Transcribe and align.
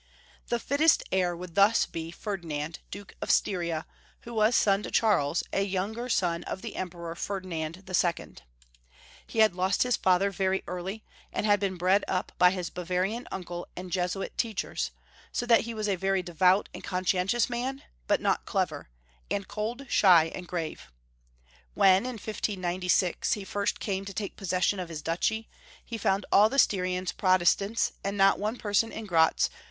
The 0.47 0.57
fittest 0.57 1.03
heir 1.11 1.35
would 1.37 1.53
thus 1.53 1.85
be 1.85 2.09
Ferdinand, 2.09 2.79
Duke 2.89 3.13
of 3.21 3.29
Styria, 3.29 3.85
who 4.21 4.33
was 4.33 4.55
son 4.55 4.81
to 4.81 4.89
Charles, 4.89 5.43
a 5.53 5.61
younger 5.61 6.09
son 6.09 6.43
of 6.45 6.63
the 6.63 6.75
Emperor, 6.75 7.13
Ferdinand 7.13 7.83
II. 7.87 8.35
He 9.27 9.39
had 9.45 9.53
lost 9.53 9.83
his 9.83 9.97
father 9.97 10.31
321 10.31 10.33
322 10.33 10.33
Young 10.33 10.33
Folka^ 10.33 10.33
Hi»tory 10.33 10.33
of 10.33 10.33
Germany. 10.33 10.35
very 10.41 10.63
early, 10.67 11.05
and 11.31 11.45
had 11.45 11.59
been 11.59 11.77
bred 11.77 12.03
up 12.07 12.31
by 12.39 12.51
liis 12.51 12.73
Bavarian 12.73 13.27
uncle 13.31 13.67
and 13.75 13.91
Jesuit 13.91 14.37
teachers, 14.39 14.91
so 15.31 15.45
that 15.45 15.61
he 15.61 15.75
was 15.75 15.87
a 15.87 15.95
very 15.95 16.23
devout 16.23 16.67
and 16.73 16.83
conscientious 16.83 17.47
man, 17.47 17.83
but 18.07 18.19
not 18.19 18.45
clever— 18.47 18.89
and 19.29 19.47
cold, 19.47 19.85
shy, 19.87 20.31
and 20.33 20.47
grave. 20.47 20.91
When, 21.75 22.05
in 22.07 22.13
1596, 22.17 23.33
he 23.33 23.43
first 23.45 23.79
came 23.79 24.05
to 24.05 24.13
take 24.15 24.35
possession 24.35 24.79
of 24.79 24.89
his 24.89 25.03
duchy, 25.03 25.47
he 25.85 25.99
found 25.99 26.25
all 26.31 26.49
the 26.49 26.57
Styrians 26.57 27.15
Protestants, 27.15 27.93
and 28.03 28.17
not 28.17 28.39
one 28.39 28.57
person 28.57 28.91
in 28.91 29.05
Griltz 29.05 29.41
Matthias. 29.43 29.49